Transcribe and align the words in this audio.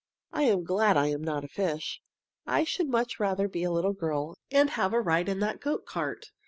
"I 0.33 0.45
am 0.45 0.63
glad 0.63 0.97
I 0.97 1.09
am 1.09 1.23
not 1.23 1.43
a 1.43 1.47
fish. 1.47 2.01
I 2.47 2.63
should 2.63 2.89
much 2.89 3.19
rather 3.19 3.47
be 3.47 3.61
a 3.61 3.69
little 3.71 3.93
girl 3.93 4.35
and 4.49 4.71
have 4.71 4.93
a 4.95 4.99
ride 4.99 5.29
in 5.29 5.41
that 5.41 5.59
goat 5.61 5.85
cart. 5.85 6.31